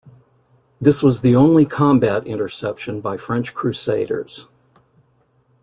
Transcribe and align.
This 0.79 1.03
was 1.03 1.21
the 1.21 1.35
only 1.35 1.63
combat 1.63 2.25
interception 2.25 3.01
by 3.01 3.17
French 3.17 3.53
Crusaders. 3.53 4.47